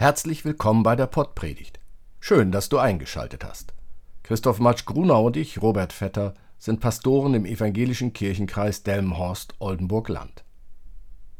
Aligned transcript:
Herzlich 0.00 0.44
willkommen 0.44 0.84
bei 0.84 0.94
der 0.94 1.08
Pottpredigt. 1.08 1.80
Schön, 2.20 2.52
dass 2.52 2.68
du 2.68 2.78
eingeschaltet 2.78 3.44
hast. 3.44 3.74
Christoph 4.22 4.60
Matsch 4.60 4.84
Grunau 4.84 5.26
und 5.26 5.36
ich, 5.36 5.60
Robert 5.60 5.92
Vetter, 5.92 6.34
sind 6.56 6.78
Pastoren 6.78 7.34
im 7.34 7.44
evangelischen 7.44 8.12
Kirchenkreis 8.12 8.84
Delmenhorst-Oldenburg-Land. 8.84 10.44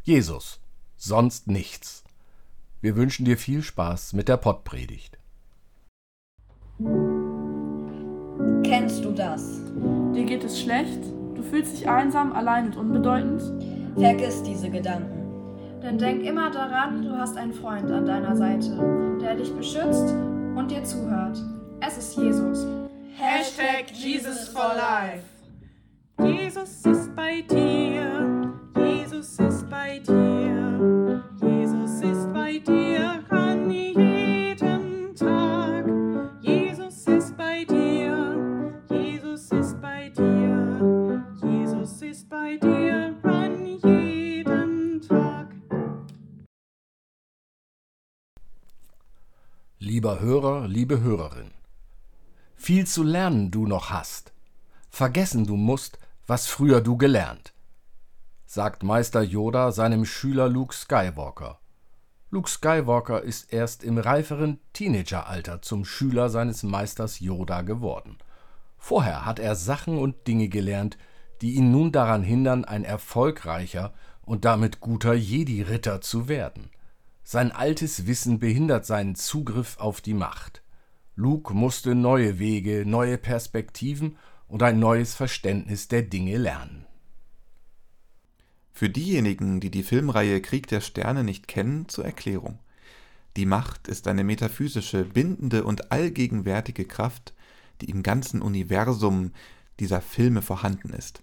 Jesus, 0.03 0.59
sonst 0.97 1.47
nichts. 1.47 2.03
Wir 2.81 2.97
wünschen 2.97 3.25
dir 3.25 3.39
viel 3.39 3.63
Spaß 3.63 4.15
mit 4.15 4.27
der 4.27 4.39
Pottpredigt. 4.39 5.19
Kennst 8.65 9.05
du 9.05 9.13
das? 9.13 9.61
Dir 10.13 10.25
geht 10.25 10.43
es 10.43 10.61
schlecht, 10.61 11.05
du 11.37 11.45
fühlst 11.45 11.77
dich 11.77 11.89
einsam, 11.89 12.33
allein 12.33 12.67
und 12.67 12.77
unbedeutend. 12.77 13.41
Vergiss 13.97 14.43
diese 14.43 14.69
Gedanken. 14.69 15.18
Denn 15.83 15.97
denk 15.97 16.25
immer 16.25 16.51
daran, 16.51 17.03
du 17.03 17.17
hast 17.17 17.37
einen 17.37 17.53
Freund 17.53 17.91
an 17.91 18.05
deiner 18.05 18.35
Seite, 18.35 19.19
der 19.21 19.37
dich 19.37 19.55
beschützt 19.55 20.13
und 20.57 20.71
dir 20.71 20.83
zuhört. 20.83 21.39
Es 21.81 21.99
ist 21.99 22.17
Jesus. 22.17 22.67
Hashtag 23.17 23.91
Jesus 23.93 24.49
for 24.49 24.73
Life. 24.75 25.25
Jesus 26.21 26.85
ist 26.85 27.15
bei 27.15 27.43
dir. 27.43 28.53
Jesus 28.77 29.39
ist 29.39 29.71
bei 29.71 30.01
dir. 30.01 30.58
Lieber 49.99 50.21
Hörer, 50.21 50.69
liebe 50.69 51.01
Hörerin, 51.01 51.51
viel 52.55 52.87
zu 52.87 53.03
lernen 53.03 53.51
du 53.51 53.67
noch 53.67 53.91
hast. 53.91 54.33
Vergessen 54.91 55.45
du 55.45 55.57
musst, 55.57 55.99
was 56.25 56.47
früher 56.47 56.81
du 56.81 56.97
gelernt, 56.97 57.53
sagt 58.47 58.85
Meister 58.85 59.23
Yoda 59.23 59.73
seinem 59.73 60.05
Schüler 60.05 60.49
Luke 60.49 60.73
Skywalker. 60.73 61.59
Luke 62.31 62.49
Skywalker 62.49 63.25
ist 63.25 63.53
erst 63.53 63.83
im 63.83 63.99
reiferen 63.99 64.61
Teenageralter 64.73 65.63
zum 65.63 65.85
Schüler 65.85 66.29
seines 66.29 66.63
Meisters 66.63 67.19
Yoda 67.19 67.63
geworden. 67.63 68.19
Vorher 68.77 69.27
hat 69.27 69.41
er 69.41 69.57
Sachen 69.57 69.99
und 69.99 70.29
Dinge 70.29 70.47
gelernt, 70.49 70.97
die 71.41 71.55
ihn 71.55 71.73
nun 71.73 71.91
daran 71.91 72.23
hindern, 72.23 72.65
ein 72.65 72.85
erfolgreicher 72.85 73.93
und 74.23 74.45
damit 74.45 74.79
guter 74.79 75.15
Jedi-Ritter 75.15 76.01
zu 76.01 76.29
werden. 76.29 76.71
Sein 77.31 77.53
altes 77.53 78.07
Wissen 78.07 78.39
behindert 78.39 78.87
seinen 78.87 79.15
Zugriff 79.15 79.77
auf 79.77 80.01
die 80.01 80.15
Macht. 80.15 80.63
Luke 81.15 81.53
musste 81.53 81.95
neue 81.95 82.39
Wege, 82.39 82.85
neue 82.87 83.19
Perspektiven 83.19 84.17
und 84.47 84.63
ein 84.63 84.79
neues 84.79 85.15
Verständnis 85.15 85.89
der 85.89 86.01
Dinge 86.01 86.39
lernen. 86.39 86.87
Für 88.73 88.89
diejenigen, 88.89 89.61
die 89.61 89.71
die 89.71 89.83
Filmreihe 89.83 90.41
Krieg 90.41 90.69
der 90.69 90.81
Sterne 90.81 91.23
nicht 91.23 91.49
kennen, 91.49 91.87
zur 91.91 92.07
Erklärung. 92.07 92.61
Die 93.37 93.45
Macht 93.45 93.89
ist 93.89 94.09
eine 94.09 94.25
metaphysische, 94.25 95.05
bindende 95.05 95.65
und 95.65 95.93
allgegenwärtige 95.93 96.87
Kraft, 96.87 97.35
die 97.83 97.91
im 97.91 98.03
ganzen 98.03 98.41
Universum 98.41 99.33
dieser 99.81 100.01
Filme 100.01 100.41
vorhanden 100.41 100.95
ist. 100.95 101.23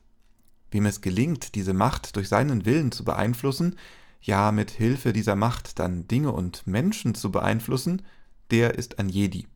Wem 0.70 0.86
es 0.86 1.02
gelingt, 1.02 1.56
diese 1.56 1.74
Macht 1.74 2.16
durch 2.16 2.30
seinen 2.30 2.68
Willen 2.68 2.92
zu 2.92 3.04
beeinflussen, 3.04 3.76
ja 4.26 4.52
mit 4.52 4.72
Hilfe 4.72 5.14
dieser 5.14 5.36
Macht 5.36 5.80
dann 5.80 6.08
Dinge 6.08 6.32
und 6.32 6.66
Menschen 6.68 7.16
zu 7.16 7.32
beeinflussen, 7.32 8.02
der 8.52 8.76
ist 8.76 9.00
ein 9.00 9.10
Jedi. 9.10 9.48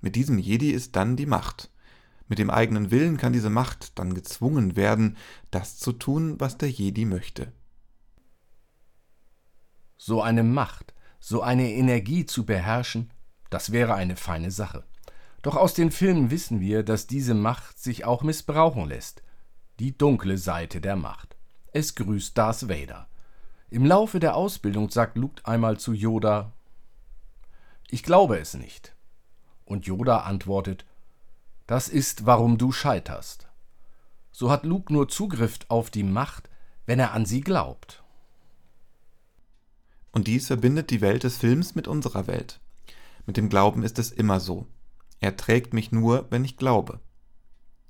Mit 0.00 0.16
diesem 0.16 0.38
Jedi 0.38 0.70
ist 0.70 0.96
dann 0.96 1.16
die 1.16 1.26
Macht. 1.26 1.70
Mit 2.28 2.38
dem 2.38 2.50
eigenen 2.50 2.90
Willen 2.90 3.16
kann 3.16 3.32
diese 3.32 3.50
Macht 3.50 3.98
dann 3.98 4.14
gezwungen 4.14 4.76
werden, 4.76 5.16
das 5.50 5.78
zu 5.78 5.92
tun, 5.92 6.36
was 6.38 6.56
der 6.56 6.70
Jedi 6.70 7.04
möchte. 7.04 7.52
So 9.96 10.22
eine 10.22 10.44
Macht, 10.44 10.94
so 11.18 11.42
eine 11.42 11.72
Energie 11.72 12.24
zu 12.24 12.46
beherrschen, 12.46 13.12
das 13.50 13.72
wäre 13.72 13.94
eine 13.94 14.16
feine 14.16 14.50
Sache. 14.50 14.84
Doch 15.42 15.56
aus 15.56 15.74
den 15.74 15.90
Filmen 15.90 16.30
wissen 16.30 16.60
wir, 16.60 16.82
dass 16.82 17.06
diese 17.06 17.34
Macht 17.34 17.78
sich 17.78 18.04
auch 18.04 18.22
missbrauchen 18.22 18.86
lässt. 18.86 19.22
Die 19.78 19.96
dunkle 19.96 20.38
Seite 20.38 20.80
der 20.80 20.96
Macht. 20.96 21.36
Es 21.72 21.94
grüßt 21.94 22.38
Darth 22.38 22.68
Vader. 22.68 23.09
Im 23.72 23.86
Laufe 23.86 24.18
der 24.18 24.34
Ausbildung 24.34 24.90
sagt 24.90 25.16
Luke 25.16 25.46
einmal 25.46 25.78
zu 25.78 25.92
Yoda: 25.92 26.52
Ich 27.88 28.02
glaube 28.02 28.38
es 28.38 28.54
nicht. 28.54 28.96
Und 29.64 29.86
Yoda 29.86 30.22
antwortet: 30.22 30.84
Das 31.68 31.88
ist, 31.88 32.26
warum 32.26 32.58
du 32.58 32.72
scheiterst. 32.72 33.48
So 34.32 34.50
hat 34.50 34.64
Luke 34.64 34.92
nur 34.92 35.08
Zugriff 35.08 35.60
auf 35.68 35.88
die 35.90 36.02
Macht, 36.02 36.50
wenn 36.86 36.98
er 36.98 37.12
an 37.12 37.26
sie 37.26 37.42
glaubt. 37.42 38.02
Und 40.10 40.26
dies 40.26 40.48
verbindet 40.48 40.90
die 40.90 41.00
Welt 41.00 41.22
des 41.22 41.36
Films 41.36 41.76
mit 41.76 41.86
unserer 41.86 42.26
Welt. 42.26 42.58
Mit 43.24 43.36
dem 43.36 43.48
Glauben 43.48 43.84
ist 43.84 44.00
es 44.00 44.10
immer 44.10 44.40
so. 44.40 44.66
Er 45.20 45.36
trägt 45.36 45.74
mich 45.74 45.92
nur, 45.92 46.26
wenn 46.30 46.44
ich 46.44 46.56
glaube. 46.56 46.98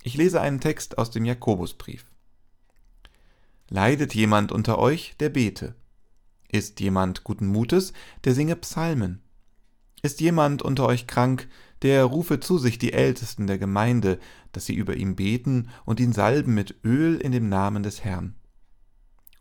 Ich 0.02 0.14
lese 0.14 0.42
einen 0.42 0.60
Text 0.60 0.98
aus 0.98 1.10
dem 1.10 1.24
Jakobusbrief. 1.24 2.04
Leidet 3.72 4.16
jemand 4.16 4.50
unter 4.50 4.80
euch, 4.80 5.14
der 5.20 5.28
bete. 5.28 5.76
Ist 6.50 6.80
jemand 6.80 7.22
guten 7.22 7.46
Mutes, 7.46 7.92
der 8.24 8.34
singe 8.34 8.56
Psalmen. 8.56 9.22
Ist 10.02 10.20
jemand 10.20 10.60
unter 10.60 10.86
euch 10.86 11.06
krank, 11.06 11.48
der 11.82 12.04
rufe 12.04 12.40
zu 12.40 12.58
sich 12.58 12.80
die 12.80 12.92
Ältesten 12.92 13.46
der 13.46 13.58
Gemeinde, 13.58 14.18
dass 14.50 14.66
sie 14.66 14.74
über 14.74 14.96
ihn 14.96 15.14
beten 15.14 15.68
und 15.84 16.00
ihn 16.00 16.12
salben 16.12 16.52
mit 16.52 16.84
Öl 16.84 17.16
in 17.18 17.30
dem 17.30 17.48
Namen 17.48 17.84
des 17.84 18.02
Herrn. 18.02 18.34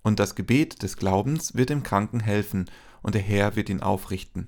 Und 0.04 0.20
das 0.20 0.36
Gebet 0.36 0.84
des 0.84 0.96
Glaubens 0.96 1.56
wird 1.56 1.72
dem 1.72 1.82
Kranken 1.82 2.20
helfen, 2.20 2.70
und 3.02 3.16
der 3.16 3.24
Herr 3.24 3.56
wird 3.56 3.70
ihn 3.70 3.82
aufrichten. 3.82 4.48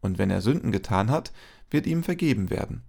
Und 0.00 0.18
wenn 0.18 0.30
er 0.30 0.40
Sünden 0.40 0.72
getan 0.72 1.08
hat, 1.08 1.32
wird 1.70 1.86
ihm 1.86 2.02
vergeben 2.02 2.50
werden. 2.50 2.82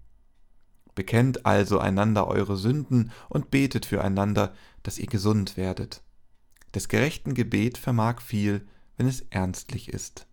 Bekennt 0.96 1.46
also 1.46 1.78
einander 1.78 2.28
eure 2.28 2.58
Sünden 2.58 3.12
und 3.30 3.52
betet 3.52 3.86
füreinander, 3.86 4.56
dass 4.82 4.98
ihr 4.98 5.08
gesund 5.08 5.56
werdet. 5.56 6.02
Des 6.74 6.88
gerechten 6.88 7.34
Gebet 7.34 7.78
vermag 7.78 8.22
viel, 8.22 8.66
wenn 8.98 9.08
es 9.08 9.22
ernstlich 9.30 9.90
ist. 9.90 10.28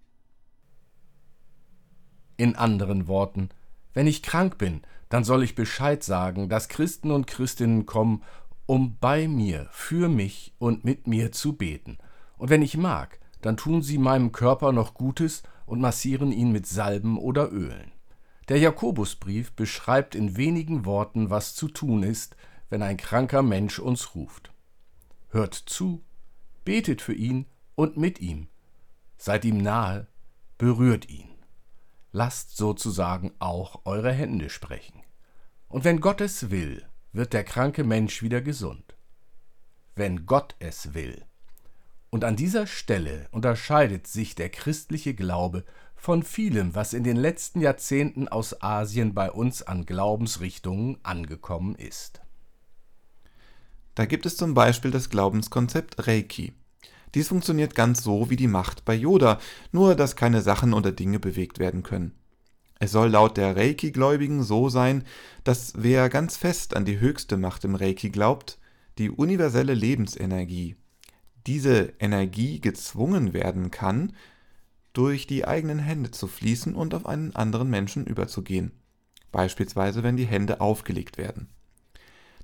In 2.37 2.55
anderen 2.55 3.09
Worten, 3.09 3.49
wenn 3.95 4.07
ich 4.07 4.23
krank 4.23 4.59
bin, 4.59 4.83
dann 5.09 5.25
soll 5.25 5.43
ich 5.43 5.55
Bescheid 5.55 6.05
sagen, 6.05 6.49
dass 6.49 6.69
Christen 6.69 7.11
und 7.11 7.27
Christinnen 7.27 7.87
kommen, 7.87 8.23
um 8.67 8.99
bei 8.99 9.27
mir, 9.27 9.69
für 9.73 10.09
mich 10.09 10.55
und 10.59 10.85
mit 10.85 11.07
mir 11.07 11.33
zu 11.33 11.55
beten. 11.55 11.99
Und 12.37 12.51
wenn 12.51 12.63
ich 12.63 12.77
mag, 12.77 13.19
dann 13.41 13.57
tun 13.57 13.83
sie 13.83 13.99
meinem 13.99 14.33
Körper 14.33 14.73
noch 14.73 14.95
Gutes 14.95 15.43
und 15.67 15.81
massieren 15.81 16.33
ihn 16.33 16.53
mit 16.53 16.67
Salben 16.67 17.19
oder 17.19 17.51
Ölen. 17.51 17.93
Der 18.49 18.59
Jakobusbrief 18.59 19.53
beschreibt 19.53 20.15
in 20.15 20.37
wenigen 20.37 20.85
Worten, 20.85 21.31
was 21.31 21.55
zu 21.55 21.69
tun 21.69 22.03
ist, 22.03 22.37
wenn 22.71 22.83
ein 22.83 22.97
kranker 22.97 23.43
Mensch 23.43 23.79
uns 23.79 24.15
ruft. 24.15 24.53
Hört 25.29 25.55
zu, 25.55 26.03
betet 26.69 27.03
für 27.03 27.15
ihn 27.15 27.47
und 27.75 27.97
mit 27.97 28.21
ihm, 28.21 28.49
seid 29.17 29.45
ihm 29.45 29.59
nahe, 29.59 30.07
berührt 30.59 31.09
ihn 31.09 31.29
lasst 32.13 32.57
sozusagen 32.57 33.33
auch 33.39 33.83
eure 33.85 34.13
Hände 34.13 34.51
sprechen. 34.51 35.03
Und 35.69 35.85
wenn 35.85 36.01
Gott 36.01 36.21
es 36.21 36.51
will, 36.51 36.85
wird 37.13 37.33
der 37.33 37.45
kranke 37.45 37.85
Mensch 37.85 38.23
wieder 38.23 38.41
gesund. 38.41 38.97
Wenn 39.95 40.27
Gott 40.27 40.57
es 40.59 40.95
will. 40.95 41.25
Und 42.11 42.25
an 42.25 42.37
dieser 42.37 42.67
Stelle 42.67 43.29
unterscheidet 43.33 44.07
sich 44.07 44.35
der 44.35 44.49
christliche 44.49 45.15
Glaube 45.15 45.65
von 45.95 46.23
vielem, 46.23 46.75
was 46.75 46.95
in 46.95 47.05
den 47.05 47.17
letzten 47.17 47.61
Jahrzehnten 47.61 48.29
aus 48.29 48.63
Asien 48.63 49.15
bei 49.15 49.31
uns 49.31 49.63
an 49.63 49.85
Glaubensrichtungen 49.85 50.99
angekommen 51.03 51.75
ist. 51.75 52.21
Da 53.95 54.07
gibt 54.07 54.27
es 54.27 54.37
zum 54.37 54.55
Beispiel 54.55 54.93
das 54.93 55.11
Glaubenskonzept 55.11 56.07
Reiki. 56.07 56.55
Dies 57.15 57.29
funktioniert 57.29 57.75
ganz 57.75 58.03
so 58.03 58.31
wie 58.31 58.37
die 58.37 58.49
Macht 58.49 58.85
bei 58.85 58.95
Yoda, 58.95 59.39
nur 59.73 59.95
dass 59.95 60.17
keine 60.17 60.43
Sachen 60.43 60.75
oder 60.75 60.93
Dinge 60.93 61.19
bewegt 61.19 61.59
werden 61.59 61.83
können. 61.83 62.13
Es 62.81 62.93
soll 62.93 63.09
laut 63.09 63.37
der 63.37 63.57
Reiki-Gläubigen 63.57 64.43
so 64.43 64.69
sein, 64.69 65.05
dass 65.43 65.73
wer 65.77 66.09
ganz 66.09 66.37
fest 66.37 66.77
an 66.77 66.85
die 66.85 67.01
höchste 67.01 67.37
Macht 67.37 67.65
im 67.65 67.75
Reiki 67.75 68.11
glaubt, 68.11 68.59
die 68.99 69.11
universelle 69.11 69.75
Lebensenergie, 69.75 70.77
diese 71.47 71.95
Energie 71.99 72.61
gezwungen 72.61 73.33
werden 73.33 73.71
kann, 73.71 74.13
durch 74.93 75.27
die 75.27 75.47
eigenen 75.47 75.79
Hände 75.79 76.11
zu 76.11 76.27
fließen 76.27 76.75
und 76.75 76.95
auf 76.95 77.07
einen 77.07 77.35
anderen 77.35 77.71
Menschen 77.71 78.07
überzugehen, 78.07 78.73
beispielsweise 79.33 80.03
wenn 80.03 80.17
die 80.17 80.27
Hände 80.27 80.61
aufgelegt 80.61 81.19
werden. 81.19 81.49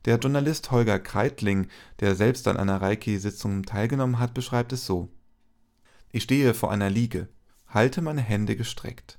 Der 0.05 0.19
Journalist 0.19 0.71
Holger 0.71 0.99
Kreitling, 0.99 1.69
der 2.01 2.15
selbst 2.15 2.47
an 2.47 2.57
einer 2.57 2.81
Reiki-Sitzung 2.83 3.65
teilgenommen 3.65 4.19
hat, 4.19 4.35
beschreibt 4.35 4.73
es 4.73 4.85
so: 4.85 5.09
Ich 6.13 6.25
stehe 6.25 6.53
vor 6.55 6.71
einer 6.71 6.91
Liege, 6.91 7.29
halte 7.67 8.03
meine 8.03 8.21
Hände 8.21 8.57
gestreckt. 8.57 9.19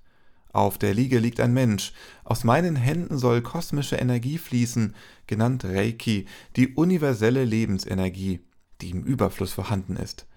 Auf 0.54 0.78
der 0.78 0.94
Liege 0.94 1.20
liegt 1.20 1.42
ein 1.42 1.54
Mensch. 1.54 1.92
Aus 2.24 2.46
meinen 2.46 2.78
Händen 2.78 3.18
soll 3.18 3.42
kosmische 3.42 3.98
Energie 3.98 4.38
fließen, 4.38 4.96
genannt 5.28 5.66
Reiki, 5.66 6.28
die 6.56 6.70
universelle 6.76 7.44
Lebensenergie, 7.44 8.40
die 8.80 8.92
im 8.92 9.04
Überfluss 9.04 9.52
vorhanden 9.52 9.98
ist. 9.98 10.28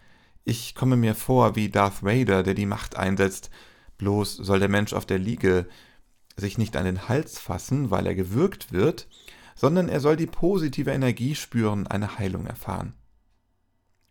Ich 0.45 0.75
komme 0.75 0.97
mir 0.97 1.15
vor 1.15 1.55
wie 1.55 1.69
Darth 1.69 2.03
Vader, 2.03 2.43
der 2.43 2.55
die 2.55 2.67
Macht 2.67 2.97
einsetzt. 2.97 3.51
Bloß 3.99 4.37
soll 4.37 4.59
der 4.59 4.69
Mensch 4.69 4.93
auf 4.93 5.07
der 5.07 5.19
Liege 5.19 5.69
sich 6.37 6.59
nicht 6.59 6.77
an 6.77 6.85
den 6.85 7.09
Hals 7.09 7.39
fassen, 7.39 7.91
weil 7.91 8.07
er 8.07 8.15
gewürgt 8.15 8.73
wird, 8.73 9.09
sondern 9.59 9.89
er 9.89 9.99
soll 9.99 10.17
die 10.17 10.29
positive 10.29 10.93
Energie 10.93 11.35
spüren, 11.35 11.89
eine 11.89 12.17
Heilung 12.17 12.47
erfahren. 12.47 12.95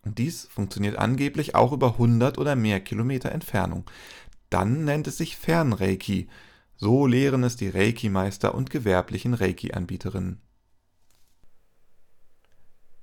Und 0.04 0.18
dies 0.18 0.46
funktioniert 0.46 0.98
angeblich 0.98 1.56
auch 1.56 1.72
über 1.72 1.94
100 1.94 2.38
oder 2.38 2.58
mehr 2.58 2.82
Kilometer 2.82 3.32
Entfernung. 3.32 3.90
Dann 4.50 4.84
nennt 4.84 5.08
es 5.08 5.18
sich 5.18 5.38
Fernreiki. 5.38 6.28
So 6.76 7.08
lehren 7.08 7.46
es 7.46 7.56
die 7.56 7.70
Reiki-Meister 7.70 8.54
und 8.54 8.70
gewerblichen 8.70 9.34
Reiki-Anbieterinnen. 9.34 10.42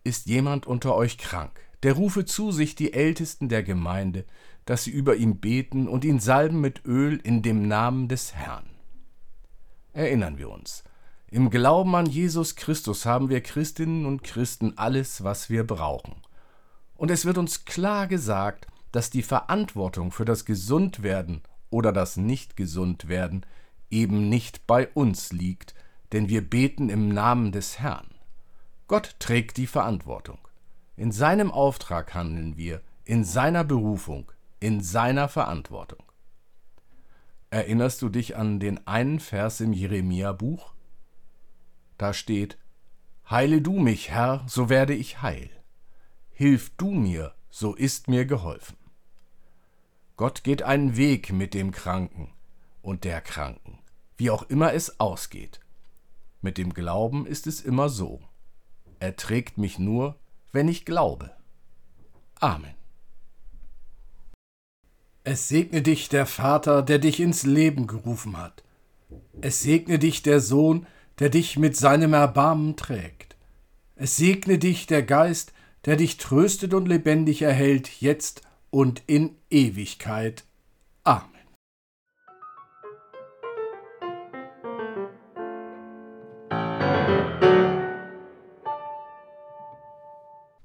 Ist 0.04 0.26
jemand 0.26 0.66
unter 0.66 0.94
euch 0.94 1.16
krank, 1.16 1.58
der 1.82 1.94
rufe 1.94 2.26
zu 2.26 2.52
sich 2.52 2.74
die 2.74 2.92
Ältesten 2.92 3.48
der 3.48 3.62
Gemeinde, 3.62 4.26
dass 4.66 4.84
sie 4.84 4.90
über 4.90 5.16
ihn 5.16 5.40
beten 5.40 5.88
und 5.88 6.04
ihn 6.04 6.20
salben 6.20 6.60
mit 6.60 6.84
Öl 6.84 7.18
in 7.24 7.40
dem 7.40 7.66
Namen 7.68 8.08
des 8.08 8.34
Herrn. 8.34 8.68
Erinnern 9.94 10.36
wir 10.36 10.50
uns, 10.50 10.84
im 11.34 11.50
Glauben 11.50 11.96
an 11.96 12.06
Jesus 12.06 12.54
Christus 12.54 13.06
haben 13.06 13.28
wir 13.28 13.40
Christinnen 13.40 14.06
und 14.06 14.22
Christen 14.22 14.78
alles, 14.78 15.24
was 15.24 15.50
wir 15.50 15.66
brauchen. 15.66 16.14
Und 16.94 17.10
es 17.10 17.24
wird 17.24 17.38
uns 17.38 17.64
klar 17.64 18.06
gesagt, 18.06 18.68
dass 18.92 19.10
die 19.10 19.24
Verantwortung 19.24 20.12
für 20.12 20.24
das 20.24 20.44
Gesundwerden 20.44 21.42
oder 21.70 21.90
das 21.90 22.16
Nicht-Gesundwerden 22.16 23.44
eben 23.90 24.28
nicht 24.28 24.68
bei 24.68 24.86
uns 24.94 25.32
liegt, 25.32 25.74
denn 26.12 26.28
wir 26.28 26.48
beten 26.48 26.88
im 26.88 27.08
Namen 27.08 27.50
des 27.50 27.80
Herrn. 27.80 28.14
Gott 28.86 29.16
trägt 29.18 29.56
die 29.56 29.66
Verantwortung. 29.66 30.38
In 30.96 31.10
seinem 31.10 31.50
Auftrag 31.50 32.14
handeln 32.14 32.56
wir, 32.56 32.80
in 33.04 33.24
seiner 33.24 33.64
Berufung, 33.64 34.30
in 34.60 34.80
seiner 34.82 35.28
Verantwortung. 35.28 36.04
Erinnerst 37.50 38.02
du 38.02 38.08
dich 38.08 38.36
an 38.36 38.60
den 38.60 38.86
einen 38.86 39.18
Vers 39.18 39.60
im 39.60 39.72
Jeremia-Buch? 39.72 40.74
Da 41.98 42.12
steht: 42.12 42.58
Heile 43.28 43.60
du 43.60 43.78
mich, 43.78 44.10
Herr, 44.10 44.44
so 44.46 44.68
werde 44.68 44.94
ich 44.94 45.22
heil. 45.22 45.50
Hilf 46.30 46.70
du 46.76 46.90
mir, 46.90 47.34
so 47.50 47.74
ist 47.74 48.08
mir 48.08 48.26
geholfen. 48.26 48.76
Gott 50.16 50.44
geht 50.44 50.62
einen 50.62 50.96
Weg 50.96 51.32
mit 51.32 51.54
dem 51.54 51.70
Kranken 51.72 52.32
und 52.82 53.04
der 53.04 53.20
Kranken, 53.20 53.78
wie 54.16 54.30
auch 54.30 54.42
immer 54.44 54.72
es 54.72 55.00
ausgeht. 55.00 55.60
Mit 56.40 56.58
dem 56.58 56.74
Glauben 56.74 57.26
ist 57.26 57.46
es 57.46 57.60
immer 57.60 57.88
so. 57.88 58.20
Er 59.00 59.16
trägt 59.16 59.58
mich 59.58 59.78
nur, 59.78 60.18
wenn 60.52 60.68
ich 60.68 60.84
glaube. 60.84 61.30
Amen. 62.38 62.74
Es 65.24 65.48
segne 65.48 65.80
dich 65.80 66.10
der 66.10 66.26
Vater, 66.26 66.82
der 66.82 66.98
dich 66.98 67.18
ins 67.18 67.44
Leben 67.44 67.86
gerufen 67.86 68.36
hat. 68.36 68.62
Es 69.40 69.62
segne 69.62 69.98
dich 69.98 70.22
der 70.22 70.40
Sohn, 70.40 70.86
der 71.18 71.30
dich 71.30 71.58
mit 71.58 71.76
seinem 71.76 72.12
Erbarmen 72.12 72.76
trägt. 72.76 73.36
Es 73.96 74.16
segne 74.16 74.58
dich 74.58 74.86
der 74.86 75.02
Geist, 75.02 75.52
der 75.84 75.96
dich 75.96 76.16
tröstet 76.16 76.74
und 76.74 76.88
lebendig 76.88 77.42
erhält, 77.42 78.00
jetzt 78.00 78.42
und 78.70 79.02
in 79.06 79.36
Ewigkeit. 79.50 80.44
Amen. 81.04 81.30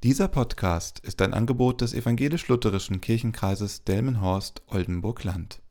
Dieser 0.01 0.29
Podcast 0.29 0.99
ist 0.99 1.21
ein 1.21 1.33
Angebot 1.33 1.81
des 1.81 1.93
evangelisch-lutherischen 1.93 3.01
Kirchenkreises 3.01 3.83
Delmenhorst-Oldenburg-Land. 3.83 5.61